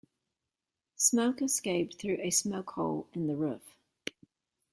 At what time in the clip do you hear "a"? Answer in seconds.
2.23-2.31